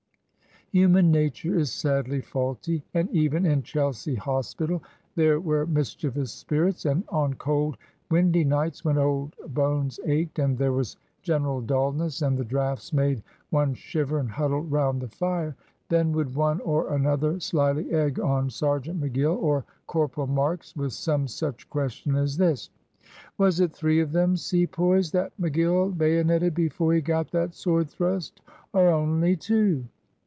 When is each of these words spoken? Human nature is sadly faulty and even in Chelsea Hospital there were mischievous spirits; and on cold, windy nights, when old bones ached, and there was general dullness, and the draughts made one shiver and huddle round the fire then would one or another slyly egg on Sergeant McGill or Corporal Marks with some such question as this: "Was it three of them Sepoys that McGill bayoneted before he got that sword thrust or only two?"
Human 0.73 1.11
nature 1.11 1.59
is 1.59 1.69
sadly 1.69 2.21
faulty 2.21 2.81
and 2.93 3.09
even 3.09 3.45
in 3.45 3.61
Chelsea 3.61 4.15
Hospital 4.15 4.81
there 5.17 5.37
were 5.37 5.65
mischievous 5.65 6.31
spirits; 6.31 6.85
and 6.85 7.03
on 7.09 7.33
cold, 7.33 7.75
windy 8.09 8.45
nights, 8.45 8.85
when 8.85 8.97
old 8.97 9.35
bones 9.49 9.99
ached, 10.05 10.39
and 10.39 10.57
there 10.57 10.71
was 10.71 10.95
general 11.23 11.59
dullness, 11.59 12.21
and 12.21 12.37
the 12.37 12.45
draughts 12.45 12.93
made 12.93 13.21
one 13.49 13.73
shiver 13.73 14.19
and 14.19 14.31
huddle 14.31 14.61
round 14.61 15.01
the 15.01 15.09
fire 15.09 15.57
then 15.89 16.13
would 16.13 16.35
one 16.35 16.61
or 16.61 16.95
another 16.95 17.37
slyly 17.41 17.91
egg 17.91 18.17
on 18.21 18.49
Sergeant 18.49 18.97
McGill 19.01 19.35
or 19.43 19.65
Corporal 19.87 20.27
Marks 20.27 20.73
with 20.77 20.93
some 20.93 21.27
such 21.27 21.69
question 21.69 22.15
as 22.15 22.37
this: 22.37 22.69
"Was 23.37 23.59
it 23.59 23.73
three 23.73 23.99
of 23.99 24.13
them 24.13 24.37
Sepoys 24.37 25.11
that 25.11 25.33
McGill 25.37 25.97
bayoneted 25.97 26.53
before 26.55 26.93
he 26.93 27.01
got 27.01 27.29
that 27.31 27.55
sword 27.55 27.89
thrust 27.89 28.39
or 28.71 28.87
only 28.87 29.35
two?" 29.35 29.83